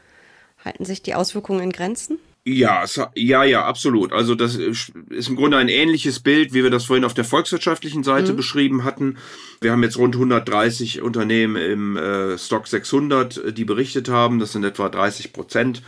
Halten 0.64 0.86
sich 0.86 1.02
die 1.02 1.16
Auswirkungen 1.16 1.62
in 1.62 1.72
Grenzen? 1.72 2.20
Ja, 2.44 2.86
ja, 3.14 3.44
ja, 3.44 3.66
absolut. 3.66 4.14
Also 4.14 4.34
das 4.34 4.56
ist 4.56 4.92
im 5.30 5.36
Grunde 5.36 5.58
ein 5.58 5.70
ähnliches 5.70 6.20
Bild, 6.20 6.54
wie 6.54 6.64
wir 6.64 6.72
das 6.72 6.86
vorhin 6.86 7.06
auf 7.06 7.14
der 7.14 7.24
volkswirtschaftlichen 7.24 8.04
Seite 8.04 8.34
mhm. 8.34 8.38
beschrieben 8.38 8.84
hatten. 8.84 9.18
Wir 9.60 9.72
haben 9.72 9.84
jetzt 9.84 10.00
rund 10.00 10.16
130 10.16 11.04
Unternehmen 11.04 11.56
im 11.56 11.98
äh, 11.98 12.40
Stock 12.40 12.68
600, 12.68 13.56
die 13.56 13.66
berichtet 13.66 14.10
haben. 14.10 14.40
Das 14.40 14.54
sind 14.54 14.64
etwa 14.64 14.90
30 14.90 15.34
Prozent 15.34 15.84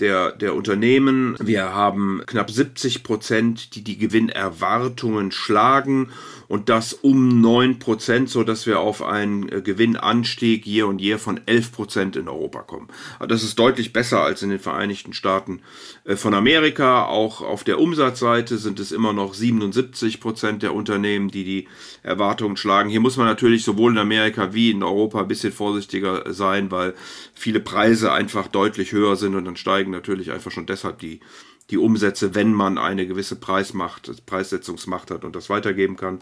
der, 0.00 0.32
der 0.32 0.54
Unternehmen. 0.54 1.36
Wir 1.38 1.74
haben 1.74 2.22
knapp 2.24 2.50
70 2.50 3.02
Prozent, 3.02 3.74
die 3.74 3.84
die 3.84 3.98
Gewinnerwartungen 3.98 5.32
schlagen 5.32 6.10
und 6.50 6.68
das 6.68 6.94
um 6.94 7.40
9 7.40 7.78
Prozent, 7.78 8.28
so 8.28 8.42
dass 8.42 8.66
wir 8.66 8.80
auf 8.80 9.04
einen 9.04 9.48
äh, 9.48 9.62
Gewinnanstieg 9.62 10.66
year 10.66 10.88
und 10.88 11.00
year 11.00 11.20
von 11.20 11.40
11 11.46 11.70
Prozent 11.70 12.16
in 12.16 12.28
Europa 12.28 12.62
kommen. 12.62 12.88
Das 13.20 13.44
ist 13.44 13.56
deutlich 13.56 13.92
besser 13.92 14.22
als 14.22 14.42
in 14.42 14.50
den 14.50 14.58
Vereinigten 14.58 15.12
Staaten 15.12 15.60
äh, 16.02 16.16
von 16.16 16.34
Amerika. 16.34 17.04
Auch 17.04 17.40
auf 17.40 17.62
der 17.62 17.78
Umsatzseite 17.78 18.58
sind 18.58 18.80
es 18.80 18.90
immer 18.90 19.12
noch 19.12 19.32
77 19.32 20.18
Prozent 20.18 20.64
der 20.64 20.74
Unternehmen, 20.74 21.28
die 21.28 21.44
die 21.44 21.68
Erwartungen 22.02 22.56
schlagen. 22.56 22.90
Hier 22.90 22.98
muss 22.98 23.16
man 23.16 23.26
natürlich 23.26 23.62
sowohl 23.62 23.92
in 23.92 23.98
Amerika 23.98 24.52
wie 24.52 24.72
in 24.72 24.82
Europa 24.82 25.20
ein 25.20 25.28
bisschen 25.28 25.52
vorsichtiger 25.52 26.34
sein, 26.34 26.72
weil 26.72 26.94
viele 27.32 27.60
Preise 27.60 28.10
einfach 28.10 28.48
deutlich 28.48 28.90
höher 28.90 29.14
sind 29.14 29.36
und 29.36 29.44
dann 29.44 29.54
steigen 29.54 29.92
natürlich 29.92 30.32
einfach 30.32 30.50
schon 30.50 30.66
deshalb 30.66 30.98
die 30.98 31.20
die 31.70 31.78
Umsätze, 31.78 32.34
wenn 32.34 32.52
man 32.52 32.78
eine 32.78 33.06
gewisse 33.06 33.36
Preismacht, 33.36 34.26
Preissetzungsmacht 34.26 35.10
hat 35.10 35.24
und 35.24 35.36
das 35.36 35.50
weitergeben 35.50 35.96
kann. 35.96 36.20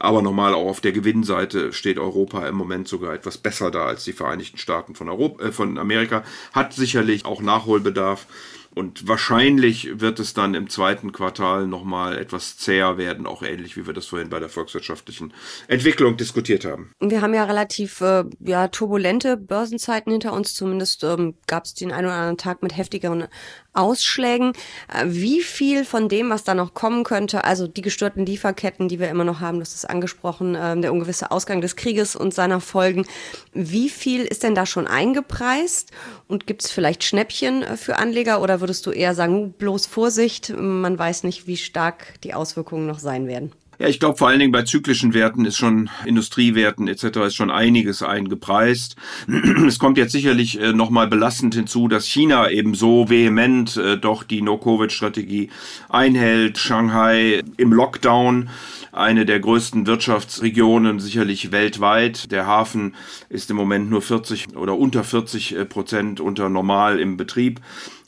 Aber 0.00 0.22
nochmal 0.22 0.54
auch 0.54 0.66
auf 0.66 0.80
der 0.80 0.92
Gewinnseite 0.92 1.74
steht 1.74 1.98
Europa 1.98 2.48
im 2.48 2.54
Moment 2.54 2.88
sogar 2.88 3.12
etwas 3.12 3.36
besser 3.36 3.70
da 3.70 3.84
als 3.84 4.02
die 4.04 4.14
Vereinigten 4.14 4.56
Staaten 4.56 4.94
von, 4.94 5.10
Europa, 5.10 5.44
äh, 5.44 5.52
von 5.52 5.76
Amerika. 5.78 6.24
Hat 6.52 6.72
sicherlich 6.72 7.26
auch 7.26 7.42
Nachholbedarf. 7.42 8.26
Und 8.72 9.08
wahrscheinlich 9.08 10.00
wird 10.00 10.20
es 10.20 10.32
dann 10.32 10.54
im 10.54 10.70
zweiten 10.70 11.10
Quartal 11.10 11.66
nochmal 11.66 12.16
etwas 12.16 12.56
zäher 12.56 12.98
werden, 12.98 13.26
auch 13.26 13.42
ähnlich 13.42 13.76
wie 13.76 13.86
wir 13.86 13.92
das 13.92 14.06
vorhin 14.06 14.30
bei 14.30 14.38
der 14.38 14.48
volkswirtschaftlichen 14.48 15.32
Entwicklung 15.66 16.16
diskutiert 16.16 16.64
haben. 16.64 16.92
Wir 17.00 17.20
haben 17.20 17.34
ja 17.34 17.44
relativ 17.44 18.00
äh, 18.00 18.24
ja, 18.38 18.68
turbulente 18.68 19.36
Börsenzeiten 19.36 20.12
hinter 20.12 20.32
uns. 20.32 20.54
Zumindest 20.54 21.02
ähm, 21.02 21.34
gab 21.48 21.64
es 21.64 21.74
den 21.74 21.90
einen 21.90 22.06
oder 22.06 22.14
anderen 22.14 22.36
Tag 22.36 22.62
mit 22.62 22.76
heftigeren 22.76 23.26
Ausschlägen. 23.72 24.52
Äh, 24.88 25.06
wie 25.06 25.42
viel 25.42 25.84
von 25.84 26.08
dem, 26.08 26.30
was 26.30 26.44
da 26.44 26.54
noch 26.54 26.74
kommen 26.74 27.02
könnte, 27.02 27.44
also 27.44 27.66
die 27.66 27.82
gestörten 27.82 28.24
Lieferketten, 28.24 28.88
die 28.88 29.00
wir 29.00 29.10
immer 29.10 29.24
noch 29.24 29.40
haben, 29.40 29.58
das 29.58 29.74
ist 29.74 29.88
angesprochen, 29.88 30.54
äh, 30.54 30.80
der 30.80 30.92
ungewisse 30.92 31.30
Ausgang 31.30 31.60
des 31.60 31.76
Krieges 31.76 32.14
und 32.14 32.34
seiner 32.34 32.60
Folgen, 32.60 33.04
wie 33.52 33.88
viel 33.88 34.22
ist 34.22 34.42
denn 34.42 34.54
da 34.54 34.66
schon 34.66 34.86
eingepreist? 34.86 35.90
Und 36.28 36.46
gibt 36.46 36.64
es 36.64 36.70
vielleicht 36.70 37.02
Schnäppchen 37.02 37.62
äh, 37.62 37.76
für 37.76 37.96
Anleger 37.96 38.40
oder 38.40 38.59
würdest 38.60 38.86
du 38.86 38.90
eher 38.90 39.14
sagen, 39.14 39.52
bloß 39.52 39.86
Vorsicht, 39.86 40.54
man 40.56 40.98
weiß 40.98 41.24
nicht, 41.24 41.46
wie 41.46 41.56
stark 41.56 42.20
die 42.22 42.34
Auswirkungen 42.34 42.86
noch 42.86 42.98
sein 42.98 43.26
werden? 43.26 43.52
Ja, 43.80 43.88
ich 43.88 43.98
glaube 43.98 44.18
vor 44.18 44.28
allen 44.28 44.40
Dingen 44.40 44.52
bei 44.52 44.64
zyklischen 44.64 45.14
Werten 45.14 45.46
ist 45.46 45.56
schon 45.56 45.88
Industriewerten 46.04 46.86
etc. 46.86 47.16
ist 47.28 47.34
schon 47.34 47.50
einiges 47.50 48.02
eingepreist. 48.02 48.94
Es 49.66 49.78
kommt 49.78 49.96
jetzt 49.96 50.12
sicherlich 50.12 50.60
äh, 50.60 50.74
nochmal 50.74 51.08
belastend 51.08 51.54
hinzu, 51.54 51.88
dass 51.88 52.06
China 52.06 52.50
eben 52.50 52.74
so 52.74 53.08
vehement 53.08 53.78
äh, 53.78 53.96
doch 53.96 54.22
die 54.22 54.42
No-Covid-Strategie 54.42 55.48
einhält. 55.88 56.58
Shanghai 56.58 57.42
im 57.56 57.72
Lockdown 57.72 58.50
eine 58.92 59.24
der 59.24 59.40
größten 59.40 59.86
Wirtschaftsregionen 59.86 61.00
sicherlich 61.00 61.50
weltweit. 61.52 62.32
Der 62.32 62.46
Hafen 62.46 62.94
ist 63.30 63.50
im 63.50 63.56
Moment 63.56 63.88
nur 63.88 64.02
40 64.02 64.56
oder 64.56 64.76
unter 64.76 65.04
40 65.04 65.56
äh, 65.56 65.64
Prozent 65.64 66.20
unter 66.20 66.50
normal 66.50 67.00
im 67.00 67.16
Betrieb 67.16 67.60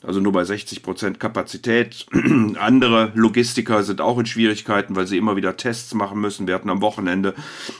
also 0.03 0.19
nur 0.19 0.33
bei 0.33 0.43
60 0.43 0.83
Prozent 0.83 1.19
Kapazität. 1.19 2.05
Andere 2.59 3.11
Logistiker 3.15 3.83
sind 3.83 4.01
auch 4.01 4.19
in 4.19 4.25
Schwierigkeiten, 4.25 4.95
weil 4.95 5.07
sie 5.07 5.17
immer 5.17 5.35
wieder 5.35 5.57
Tests 5.57 5.93
machen 5.93 6.19
müssen. 6.19 6.45
Wir 6.47 6.55
hatten 6.55 6.69
am 6.69 6.81
Wochenende 6.81 7.33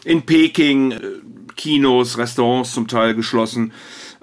in 0.06 0.24
Peking 0.24 0.92
äh, 0.92 1.00
Kinos, 1.56 2.18
Restaurants 2.18 2.74
zum 2.74 2.88
Teil 2.88 3.14
geschlossen. 3.14 3.74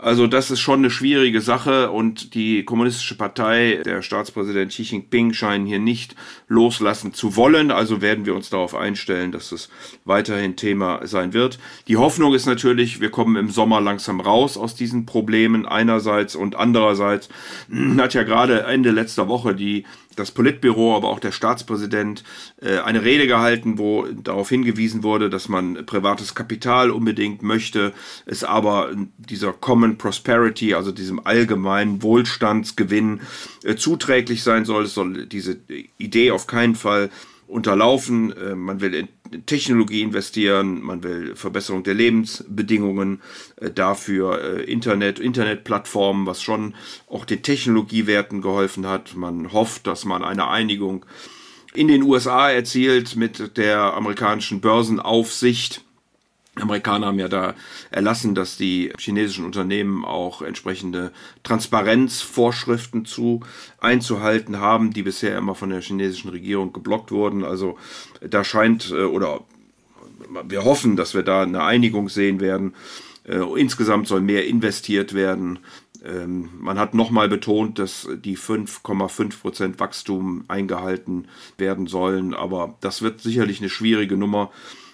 Also 0.03 0.27
das 0.27 0.51
ist 0.51 0.61
schon 0.61 0.79
eine 0.79 0.91
schwierige 0.91 1.43
Sache 1.43 1.91
und 1.91 2.35
die 2.35 2.65
kommunistische 2.65 3.19
Partei, 3.19 3.83
der 3.85 4.01
Staatspräsident 4.01 4.73
Xi 4.73 4.83
Jinping 4.83 5.35
scheinen 5.35 5.67
hier 5.67 5.79
nicht 5.79 6.17
loslassen 6.49 7.13
zu 7.13 7.37
wollen. 7.37 7.71
Also 7.71 8.01
werden 8.01 8.25
wir 8.25 8.35
uns 8.35 8.49
darauf 8.49 8.75
einstellen, 8.75 9.31
dass 9.31 9.53
es 9.53 9.69
weiterhin 10.07 10.57
Thema 10.57 11.07
sein 11.07 11.35
wird. 11.35 11.59
Die 11.87 11.99
Hoffnung 11.99 12.33
ist 12.33 12.47
natürlich, 12.47 13.01
wir 13.03 13.11
kommen 13.11 13.37
im 13.37 13.51
Sommer 13.51 13.83
langsam 13.83 14.21
raus 14.21 14.57
aus 14.57 14.75
diesen 14.75 15.05
Problemen 15.05 15.67
einerseits 15.67 16.35
und 16.35 16.57
andererseits 16.57 17.29
hat 17.99 18.15
ja 18.15 18.23
gerade 18.23 18.63
Ende 18.63 18.93
letzter 18.93 19.29
Woche 19.29 19.55
die 19.55 19.85
das 20.21 20.31
Politbüro, 20.31 20.97
aber 20.97 21.09
auch 21.09 21.19
der 21.19 21.33
Staatspräsident 21.33 22.23
äh, 22.61 22.79
eine 22.79 23.03
Rede 23.03 23.27
gehalten, 23.27 23.79
wo 23.79 24.07
darauf 24.07 24.49
hingewiesen 24.49 25.03
wurde, 25.03 25.31
dass 25.31 25.49
man 25.49 25.87
privates 25.87 26.35
Kapital 26.35 26.91
unbedingt 26.91 27.43
möchte, 27.43 27.93
es 28.27 28.45
aber 28.45 28.91
dieser 29.17 29.53
Common 29.53 29.99
Prosperity, 29.99 30.75
also 30.75 30.93
diesem 30.93 31.25
allgemeinen 31.27 32.03
Wohlstandsgewinn 32.03 33.21
äh, 33.65 33.75
zuträglich 33.77 34.43
sein 34.43 34.65
soll. 34.65 34.85
Es 34.85 34.95
soll 34.95 35.27
diese 35.27 35.59
Idee 35.99 36.31
auf 36.31 36.47
keinen 36.47 36.75
Fall 36.75 37.11
unterlaufen. 37.51 38.33
Äh, 38.37 38.55
man 38.55 38.81
will 38.81 38.95
in 38.95 39.09
Technologie 39.47 40.03
investieren, 40.03 40.81
man 40.83 41.03
will 41.03 41.35
Verbesserung 41.37 41.83
der 41.83 41.95
Lebensbedingungen, 41.95 43.21
äh, 43.57 43.71
dafür 43.71 44.43
äh, 44.43 44.63
Internet, 44.65 45.19
Internetplattformen, 45.19 46.27
was 46.27 46.43
schon 46.43 46.75
auch 47.09 47.25
den 47.25 47.43
Technologiewerten 47.43 48.43
geholfen 48.43 48.87
hat. 48.87 49.15
Man 49.17 49.53
hofft, 49.53 49.87
dass 49.87 50.05
man 50.05 50.23
eine 50.25 50.49
Einigung 50.49 51.05
in 51.75 51.89
den 51.89 52.03
USA 52.03 52.51
erzielt 52.51 53.17
mit 53.17 53.57
der 53.57 53.95
amerikanischen 53.95 54.61
Börsenaufsicht 54.61 55.85
Amerikaner 56.57 57.07
haben 57.07 57.19
ja 57.19 57.29
da 57.29 57.55
erlassen, 57.91 58.35
dass 58.35 58.57
die 58.57 58.93
chinesischen 58.99 59.45
Unternehmen 59.45 60.05
auch 60.05 60.43
entsprechende 60.43 61.13
Transparenzvorschriften 61.45 63.05
zu 63.05 63.41
einzuhalten 63.79 64.59
haben, 64.59 64.93
die 64.93 65.03
bisher 65.03 65.39
immer 65.39 65.55
von 65.55 65.71
der 65.71 65.81
chinesischen 65.81 66.31
Regierung 66.31 66.73
geblockt 66.73 67.13
wurden. 67.13 67.45
Also 67.45 67.79
da 68.21 68.43
scheint 68.45 68.91
äh, 68.91 69.05
oder 69.05 69.41
wir 70.45 70.65
hoffen, 70.65 70.97
dass 70.97 71.15
wir 71.15 71.23
da 71.23 71.43
eine 71.43 71.63
Einigung 71.63 72.09
sehen 72.09 72.41
werden. 72.41 72.75
Äh, 73.25 73.39
insgesamt 73.59 74.09
soll 74.09 74.21
mehr 74.21 74.47
investiert 74.47 75.15
werden. 75.15 75.61
Ähm, 76.05 76.51
man 76.59 76.79
hat 76.79 76.95
nochmal 76.95 77.29
betont, 77.29 77.79
dass 77.79 78.09
die 78.25 78.37
5,5% 78.37 79.79
Wachstum 79.79 80.45
eingehalten 80.49 81.29
werden 81.59 81.87
sollen, 81.87 82.35
aber 82.35 82.75
das 82.81 83.03
wird 83.03 83.21
sicherlich 83.21 83.61
eine 83.61 83.69
schwierige 83.69 84.17
Nummer. 84.17 84.51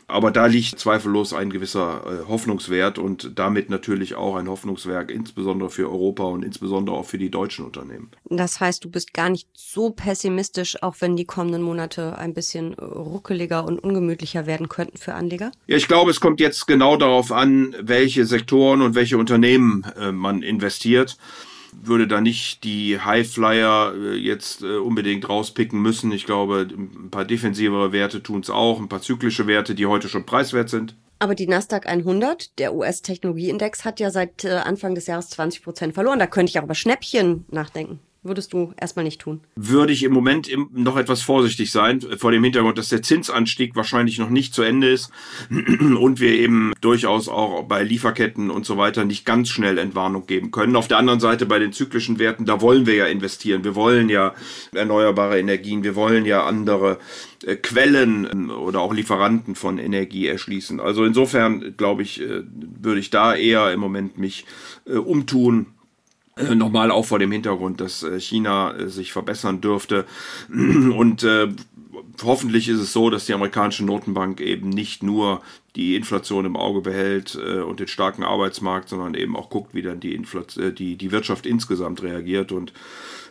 Aber 0.09 0.31
da 0.31 0.47
liegt 0.47 0.79
zweifellos 0.79 1.33
ein 1.33 1.51
gewisser 1.51 2.03
äh, 2.07 2.29
Hoffnungswert 2.29 2.99
und 2.99 3.33
damit 3.39 3.71
natürlich 3.71 4.15
auch 4.15 4.37
ein 4.37 4.49
Hoffnungswerk, 4.49 5.11
insbesondere 5.11 5.69
für 5.71 5.91
Europa 5.91 6.25
und 6.25 6.45
insbesondere 6.45 6.97
auch 6.97 7.07
für 7.07 7.19
die 7.19 7.31
deutschen 7.31 7.65
Unternehmen. 7.65 8.11
Das 8.25 8.61
heißt, 8.61 8.85
du 8.85 8.91
bist 8.91 9.15
gar 9.15 9.31
nicht 9.31 9.49
so 9.53 9.91
pessimistisch, 9.91 10.81
auch 10.83 10.97
wenn 11.01 11.17
die 11.17 11.25
kommenden 11.25 11.63
Monate 11.63 12.17
ein 12.19 12.35
bisschen 12.35 12.75
ruckeliger 12.75 13.65
und 13.65 13.81
ungemütlicher 13.81 14.47
werden 14.47 14.69
könnten 14.69 14.97
für 14.97 15.15
Anleger? 15.15 15.51
Ja, 15.67 15.77
ich 15.77 15.89
glaube, 15.89 16.11
es 16.11 16.21
kommt 16.21 16.41
jetzt 16.41 16.67
genau 16.67 16.97
darauf 16.97 17.33
an, 17.33 17.75
welche 17.81 18.27
Sektoren 18.27 18.83
und 18.83 18.95
welche 18.95 19.19
Unternehmen 19.19 19.85
äh, 19.99 20.13
man 20.13 20.43
investiert 20.43 21.17
würde 21.83 22.07
da 22.07 22.21
nicht 22.21 22.65
die 22.65 22.99
Highflyer 23.01 23.95
äh, 23.95 24.15
jetzt 24.15 24.63
äh, 24.63 24.77
unbedingt 24.77 25.29
rauspicken 25.29 25.81
müssen. 25.81 26.13
Ich 26.13 26.27
glaube, 26.27 26.69
ein 26.71 27.11
paar 27.11 27.25
defensivere 27.25 27.93
Werte 27.93 28.23
tun 28.23 28.41
es 28.41 28.51
auch, 28.51 28.81
ein 28.81 28.89
paar 28.89 29.03
zyklische 29.03 29.47
Werte, 29.47 29.75
die 29.75 29.87
heute 29.87 30.09
schon 30.09 30.27
preiswert 30.27 30.69
sind. 30.69 30.95
Aber 31.19 31.35
die 31.35 31.47
Nasdaq 31.47 31.87
100, 31.87 32.59
der 32.59 32.75
US-Technologieindex, 32.75 33.85
hat 33.85 34.01
ja 34.01 34.11
seit 34.11 34.45
äh, 34.45 34.51
Anfang 34.51 34.95
des 34.95 35.07
Jahres 35.07 35.31
20 35.31 35.63
Prozent 35.63 35.95
verloren. 35.95 36.19
Da 36.19 36.27
könnte 36.27 36.51
ich 36.51 36.59
auch 36.59 36.65
über 36.65 36.75
Schnäppchen 36.75 37.47
nachdenken 37.51 38.01
würdest 38.29 38.53
du 38.53 38.73
erstmal 38.81 39.05
nicht 39.05 39.21
tun? 39.21 39.41
Würde 39.57 39.93
ich 39.93 40.03
im 40.03 40.13
Moment 40.13 40.51
noch 40.73 40.97
etwas 40.97 41.23
vorsichtig 41.23 41.71
sein, 41.71 42.01
vor 42.19 42.33
dem 42.33 42.45
Hintergrund, 42.45 42.79
dass 42.79 42.89
der 42.89 43.03
Zinsanstieg 43.03 43.77
wahrscheinlich 43.77 44.19
noch 44.19 44.31
nicht 44.31 44.55
zu 44.55 44.63
Ende 44.63 44.91
ist 44.91 45.11
und 45.51 46.21
wir 46.21 46.33
eben 46.33 46.73
durchaus 46.81 47.29
auch 47.29 47.63
bei 47.65 47.83
Lieferketten 47.83 48.51
und 48.51 48.67
so 48.67 48.77
weiter 48.77 49.05
nicht 49.05 49.25
ganz 49.25 49.49
schnell 49.49 49.79
Entwarnung 49.79 50.27
geben 50.27 50.51
können. 50.51 50.77
Auf 50.77 50.89
der 50.89 50.99
anderen 50.99 51.21
Seite 51.21 51.47
bei 51.47 51.59
den 51.59 51.73
zyklischen 51.73 52.19
Werten, 52.19 52.45
da 52.45 52.61
wollen 52.61 52.87
wir 52.87 52.95
ja 52.95 53.07
investieren. 53.07 53.65
Wir 53.65 53.75
wollen 53.75 54.09
ja 54.09 54.35
erneuerbare 54.73 55.39
Energien, 55.39 55.83
wir 55.85 55.95
wollen 55.95 56.25
ja 56.25 56.45
andere 56.45 56.99
äh, 57.45 57.57
Quellen 57.57 58.29
ähm, 58.31 58.51
oder 58.51 58.81
auch 58.81 58.93
Lieferanten 58.93 59.55
von 59.55 59.79
Energie 59.79 60.27
erschließen. 60.27 60.81
Also 60.81 61.05
insofern 61.05 61.77
glaube 61.77 62.03
ich, 62.03 62.21
äh, 62.21 62.43
würde 62.81 63.01
ich 63.01 63.11
da 63.11 63.35
eher 63.35 63.73
im 63.73 63.81
Moment 63.81 64.19
mich 64.19 64.47
äh, 64.87 64.95
umtun 64.95 65.67
äh, 65.67 65.76
nochmal 66.37 66.91
auch 66.91 67.05
vor 67.05 67.19
dem 67.19 67.33
Hintergrund, 67.33 67.81
dass 67.81 68.03
äh, 68.03 68.21
China 68.21 68.75
äh, 68.77 68.89
sich 68.89 69.13
verbessern 69.13 69.61
dürfte. 69.61 70.05
Und 70.51 71.23
äh, 71.23 71.49
hoffentlich 72.23 72.69
ist 72.69 72.81
es 72.81 72.93
so, 72.93 73.11
dass 73.11 73.27
die 73.27 73.35
amerikanische 73.35 73.85
Notenbank 73.85 74.41
eben 74.41 74.69
nicht 74.69 75.03
nur 75.03 75.43
die 75.77 75.95
Inflation 75.95 76.47
im 76.47 76.57
Auge 76.57 76.81
behält 76.81 77.37
äh, 77.37 77.61
und 77.61 77.81
den 77.81 77.89
starken 77.89 78.25
Arbeitsmarkt, 78.25 78.89
sondern 78.89 79.15
eben 79.15 79.37
auch 79.37 79.51
guckt, 79.51 79.75
wie 79.75 79.83
dann 79.83 80.01
die, 80.01 80.15
Inflation, 80.15 80.65
äh, 80.65 80.73
die, 80.73 80.97
die 80.97 81.13
Wirtschaft 81.13 81.47
insgesamt 81.47 82.03
reagiert 82.03 82.51
und 82.51 82.73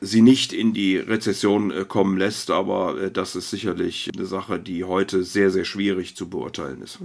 sie 0.02 0.22
nicht 0.22 0.54
in 0.54 0.74
die 0.74 0.98
Rezession 0.98 1.72
äh, 1.72 1.86
kommen 1.86 2.18
lässt. 2.18 2.52
Aber 2.52 3.00
äh, 3.02 3.12
das 3.12 3.36
ist 3.36 3.50
sicherlich 3.50 4.10
eine 4.16 4.25
Sache, 4.25 4.60
die 4.60 4.84
heute 4.84 5.24
sehr, 5.24 5.50
sehr 5.50 5.66
schwierig 5.66 6.16
zu 6.16 6.30
beurteilen 6.30 6.82
ist. 6.82 7.00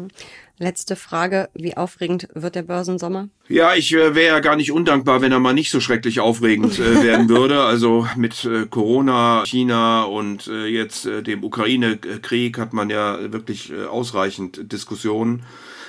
Letzte 0.58 0.94
Frage. 0.94 1.48
Wie 1.54 1.76
aufregend 1.76 2.28
wird 2.34 2.54
der 2.54 2.62
Börsensommer? 2.62 3.30
Ja, 3.48 3.74
ich 3.74 3.94
äh, 3.94 4.14
wäre 4.14 4.34
ja 4.34 4.40
gar 4.40 4.56
nicht 4.56 4.72
undankbar, 4.72 5.22
wenn 5.22 5.32
er 5.32 5.40
mal 5.40 5.54
nicht 5.54 5.70
so 5.70 5.80
schrecklich 5.80 6.20
aufregend 6.20 6.78
äh, 6.78 7.02
werden 7.02 7.30
würde. 7.30 7.62
Also 7.62 8.06
mit 8.16 8.44
äh, 8.44 8.66
Corona, 8.66 9.44
China 9.46 10.02
und 10.02 10.46
jetzt 10.46 11.06
dem 11.06 11.44
Ukraine-Krieg 11.44 12.58
hat 12.58 12.72
man 12.72 12.90
ja 12.90 13.32
wirklich 13.32 13.72
ausreichend 13.74 14.72
Diskussionen. 14.72 15.29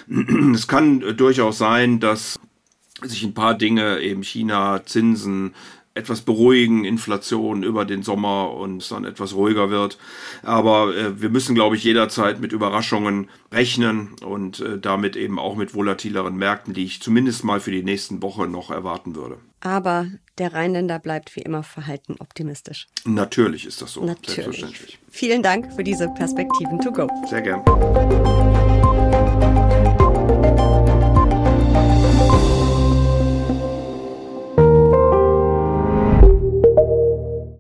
es 0.54 0.68
kann 0.68 1.02
äh, 1.02 1.14
durchaus 1.14 1.58
sein, 1.58 2.00
dass 2.00 2.40
sich 3.04 3.24
ein 3.24 3.34
paar 3.34 3.56
Dinge, 3.56 4.00
eben 4.00 4.24
China, 4.24 4.82
Zinsen, 4.86 5.54
etwas 5.94 6.22
beruhigen, 6.22 6.86
Inflation 6.86 7.64
über 7.64 7.84
den 7.84 8.02
Sommer 8.02 8.54
und 8.54 8.82
es 8.82 8.90
dann 8.90 9.04
etwas 9.04 9.36
ruhiger 9.36 9.70
wird. 9.70 9.98
Aber 10.42 10.96
äh, 10.96 11.22
wir 11.22 11.30
müssen, 11.30 11.54
glaube 11.54 11.76
ich, 11.76 11.84
jederzeit 11.84 12.40
mit 12.40 12.54
Überraschungen 12.54 13.30
rechnen 13.52 14.16
und 14.24 14.62
äh, 14.62 14.80
damit 14.80 15.16
eben 15.18 15.38
auch 15.38 15.56
mit 15.56 15.74
volatileren 15.76 16.36
Märkten, 16.38 16.74
die 16.74 16.86
ich 16.86 17.02
zumindest 17.02 17.44
mal 17.44 17.60
für 17.60 17.72
die 17.72 17.84
nächsten 17.84 18.22
Wochen 18.22 18.50
noch 18.52 18.72
erwarten 18.72 19.16
würde. 19.16 19.38
Aber 19.60 20.08
der 20.38 20.54
Rheinländer 20.54 20.98
bleibt 20.98 21.36
wie 21.36 21.42
immer 21.42 21.62
verhalten 21.62 22.16
optimistisch. 22.20 22.88
Natürlich 23.06 23.66
ist 23.66 23.82
das 23.82 23.94
so. 23.94 24.04
Natürlich. 24.04 24.98
Vielen 25.10 25.44
Dank 25.44 25.74
für 25.74 25.84
diese 25.84 26.08
Perspektiven 26.08 26.80
to 26.80 26.92
go. 26.92 27.08
Sehr 27.30 27.42
gern. 27.42 27.62